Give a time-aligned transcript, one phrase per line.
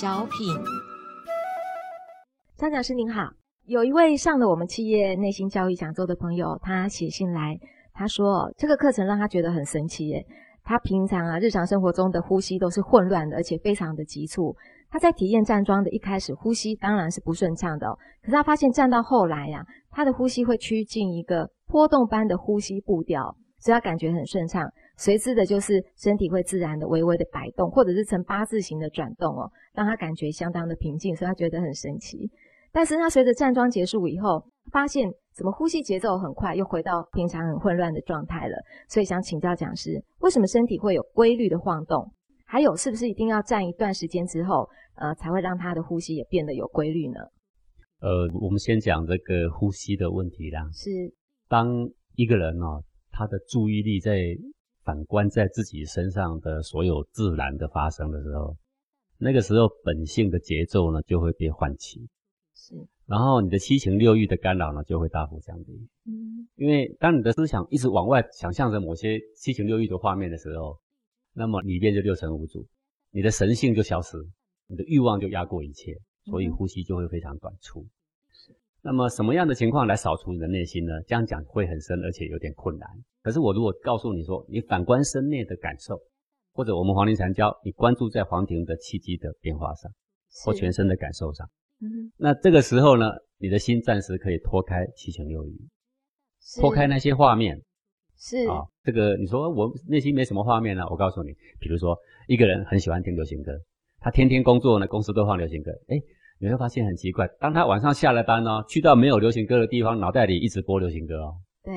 [0.00, 0.54] 小品。
[2.56, 3.32] 张讲师您好，
[3.64, 7.58] 有一位上了我们企业内心教育讲座的朋友，他写信来，
[7.92, 10.24] 他说这个课程让他觉得很神奇耶。
[10.62, 14.54] 他平常啊日常生活中的呼吸都是混乱的，而且非常的急促。
[14.88, 17.88] 他在体验站桩的一开始，呼吸当然是不顺畅的，
[18.22, 24.70] 可是他发现站到后来呀，他的呼吸会趋近一个波动般的呼吸步调，所以他感觉很顺畅。
[24.98, 32.28] 随之的就是身体会自然的微微的摆动，或者是呈八字形的转动哦，让他感觉相当的平静，所以他觉得很神奇。
[32.70, 38.56] 但是他随着站桩结束以后，发现怎么呼吸节奏很快，又回到平常很混乱的状态了。
[38.88, 42.12] 所以想请教讲师，为什么身体会有规律的晃动？
[42.44, 47.20] 还有是不是一定要站一段时间之后，呃，才会让他的呼吸也变得有规律呢？
[48.00, 50.68] 呃，我们先讲这个呼吸的问题啦。
[50.72, 50.90] 是，
[51.48, 51.68] 当
[52.16, 54.36] 一个人哦，他的注意力在
[54.88, 58.56] 反观在自己身上的所有自然的发生的时候，
[59.18, 62.08] 那个时候本性的节奏呢就会被唤起，
[62.54, 65.72] 是，然后你的七情六欲的干扰呢就会大幅降低，
[66.06, 70.78] 嗯，因为当你的思想一直往外想象着某些七情六欲的画面的时候，
[71.34, 72.66] 那么里面就六神无主，
[73.10, 74.16] 你的神性就消失，
[74.68, 77.86] 你的欲望就压过一切，所以呼吸就会非常短促。
[78.80, 80.92] 那么什么样的情况来扫除你的内心呢？
[81.02, 82.88] 这样讲会很深，而且有点困难。
[83.22, 86.00] 可是我如果告诉你说，你反观身内的感受，
[86.52, 89.90] 或者我们黄庭禅教你关注在黄庭的气机的变化上，
[90.44, 91.50] 或全身的感受上，
[91.82, 95.58] 嗯，那这个时候呢，你的心暂时可以脱开七情六欲，
[96.60, 97.60] 脱开那些画面
[98.16, 98.62] 是啊。
[98.84, 100.86] 这个你说我内心没什么画面呢？
[100.88, 101.98] 我告诉你，比如说
[102.28, 103.52] 一个人很喜欢听流行歌，
[103.98, 106.00] 他天天工作呢，公司都放流行歌，哎。
[106.40, 111.34] 你会发现很奇怪，当他晚上下了班哦，去到没有流行歌的地方，脑袋里一直播流行歌哦。
[111.64, 111.74] 对，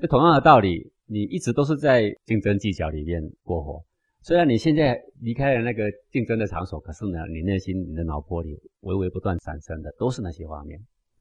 [0.00, 3.82] 就同样的道理，你一直都是在竞争技巧里面过活。
[4.22, 10.78] 虽然你现在离开了那个竞争的场所，可是呢，你内心、你的脑波里，微微不断产生的都是那些画面，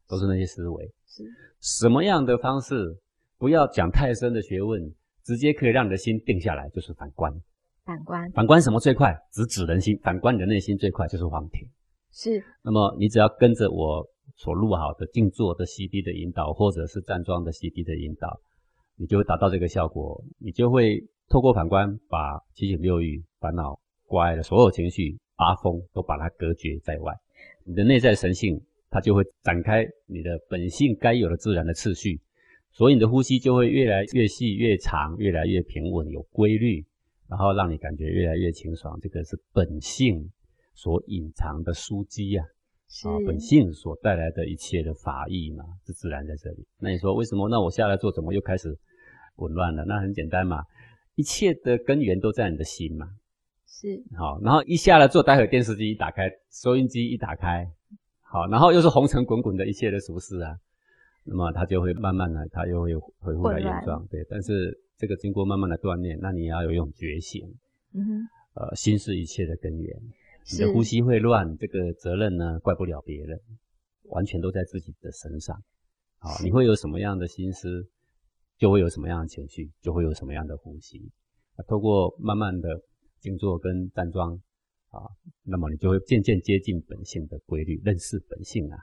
[0.08, 0.86] 都是那些思维。
[1.06, 1.24] 是
[1.62, 2.98] 什么样的方式？
[3.38, 4.82] 不要讲太深的学问，
[5.24, 7.32] 直接可以让你的心定下来，就是反观。
[7.86, 9.16] 反观，反观什么最快？
[9.32, 9.98] 直指人心。
[10.04, 11.66] 反观你的内心最快，就是黄庭。
[12.12, 14.06] 是，那么你只要跟着我
[14.36, 18.40] 所录好的静坐的 CD 的引导，或者是站桩的 CD 的引导，
[18.97, 20.22] 你就会达到这个效果。
[20.40, 27.14] 你就会透过反观，把七情六欲、烦恼、乖的所有情绪、八风都把它隔绝在外。
[27.64, 28.59] 你的内在神性，
[28.90, 32.19] 它就会展开你的本性该有的自然的次序，
[32.72, 36.84] 所以你的呼吸就会越来越细、越长、越来越平稳、有规律，
[37.28, 39.00] 然后让你感觉越来越清爽。
[39.00, 40.31] 这个是本性。
[40.82, 42.42] 所隐藏的枢机呀，
[43.04, 46.66] 啊，本性所带来的一切的法义嘛，是自然在这里。
[46.80, 47.50] 那你说为什么？
[47.50, 48.74] 那我下来做怎么又开始
[49.36, 49.84] 紊乱了？
[49.84, 50.64] 那很简单嘛，
[51.16, 53.10] 一切的根源都在你的心嘛。
[53.68, 57.70] 是，好，然后一下来做，待会电视机一打开，收音机一打开，
[58.22, 60.56] 好，然后又是红尘滚滚的一切的俗事啊，
[61.26, 64.08] 那么它就会慢慢的，它又会恢复了原状。
[64.08, 67.44] 对，但是这个经过慢慢的锻炼，那你要有一种觉醒，
[67.94, 70.02] 嗯哼，呃，心是一切的根源。
[70.52, 73.40] 你的呼吸会乱，这个责任呢，怪不了别人，
[74.04, 75.62] 完全都在自己的身上。
[76.18, 77.88] 好，你会有什么样的心思，
[78.58, 81.12] 就会有什么样的情绪，就会有什么样的呼吸。
[81.68, 82.82] 透过慢慢的
[83.20, 84.34] 静坐跟站桩，
[84.90, 85.06] 啊，
[85.44, 88.78] 那么你就会渐渐接近本性的规律，认识本性啊，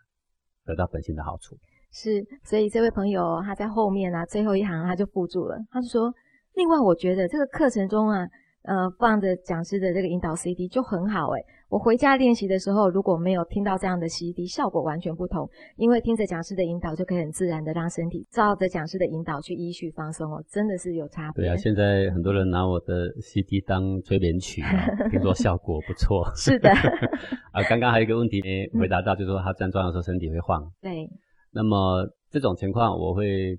[0.64, 1.58] 得到本性的好处。
[1.90, 6.14] 是，所以这位朋友他在后面啊，最后一行他就附注了，他就说，
[6.54, 8.28] 另外我觉得这个课程中啊。
[8.66, 11.44] 呃，放着讲师的这个引导 CD 就很好诶。
[11.68, 15.48] 我回家练习的时候，如果没有听到这样的 CD，效果完全不同。
[15.76, 21.44] 因为听着讲师的引导，就可以很自然的让身体照着讲师的引导去依序放松哦，真的是有差别。
[21.44, 24.62] 对啊，现在很多人拿我的 CD 当催眠曲，
[25.10, 26.24] 听说效果不错。
[26.34, 26.70] 是的。
[27.52, 30.60] 啊，刚刚还有一个问题没回答到，就是说他站桩的时候身体会晃。
[30.82, 31.08] 对。
[31.52, 33.56] 那么这种情况，我会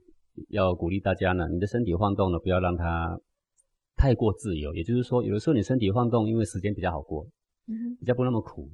[0.49, 3.17] 要鼓励大家呢，你的身体晃动呢，不要让它。
[3.97, 7.27] 太过自由，也就是说，有的时候你身体晃动，因为时间比较好过，
[7.67, 8.69] 嗯，比较不那么苦，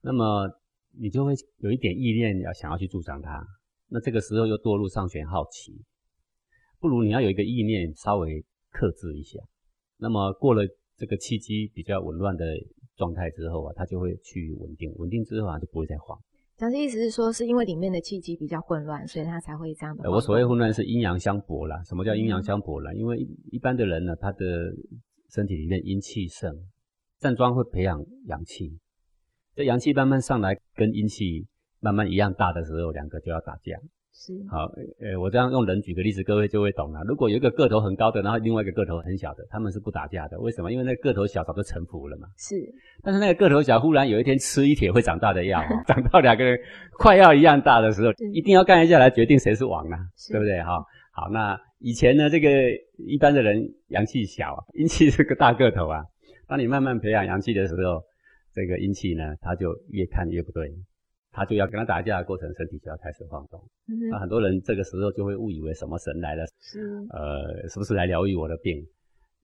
[0.00, 0.48] 那么
[0.96, 3.44] 你就会有一点意念要想要去助长它，
[3.88, 5.84] 那这个时候又堕入上旋好奇，
[6.78, 9.40] 不如你要有一个意念稍微克制一下，
[9.96, 10.62] 那么过了
[10.96, 12.44] 这个契机比较紊乱的
[12.96, 16.18] 状态之后啊，它就会趋于稳定，稳定之后啊就不会再晃。
[16.58, 20.10] 讲的意思是说，是因为里面的气机比较混乱，所以他才会这样的。
[20.10, 21.80] 我所谓混乱是阴阳相搏啦。
[21.84, 22.92] 什么叫阴阳相搏啦？
[22.92, 23.16] 因为
[23.52, 24.44] 一般的人呢，他的
[25.30, 26.52] 身体里面阴气盛，
[27.20, 28.76] 站桩会培养阳气，
[29.54, 31.46] 这阳气慢慢上来，跟阴气
[31.78, 33.78] 慢慢一样大的时候，两个就要打架。
[34.20, 34.64] 是，好，
[35.00, 37.00] 呃，我这样用人举个例子，各位就会懂了。
[37.06, 40.36] 如果有一个个头很高的，然后另外一个个头很小的，他们是不打架的。
[40.40, 40.72] 为什么？
[40.72, 42.26] 因为那个个头小早就臣服了嘛。
[42.36, 42.56] 是，
[43.00, 46.58] 但是那个个头小忽然有一天吃一铁会长大的药， 长到两个人
[46.98, 49.96] 快要一样大的时候，一定要干一下来决定谁是王啊，
[50.32, 50.60] 对不对？
[50.64, 52.50] 哈，好，那以前呢，这个
[53.06, 56.02] 一般的人阳气小，阴气是个大个头啊。
[56.48, 58.02] 当你慢慢培养阳气的时候，
[58.52, 60.74] 这个阴气呢，他就越看越不对。
[61.38, 63.62] 他就要跟他打架的过程，身体就要开始晃动。
[64.10, 66.80] 那很多人这个时候就会误以为什么神来了，是
[67.10, 68.84] 呃，是不是来疗愈我的病？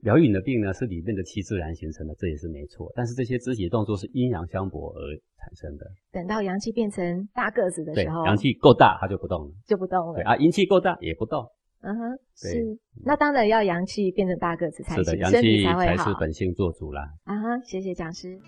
[0.01, 2.93] 疗愈你的病呢，是里面的气自然形成的，这也是没错。
[2.95, 5.01] 但是这些肢体动作是阴阳相搏而
[5.39, 5.87] 产生的。
[6.13, 10.15] 等到阳气变成大个子的时候，阳气够大，它就不动了，就不动了。
[10.15, 11.43] 对啊，阴气够大也不动。
[11.81, 12.79] 嗯哼，是。
[13.05, 17.09] 那当然要阳气变成大个子才是的，阳气才是本性做主啦。
[17.25, 18.39] 啊哈，谢谢讲师。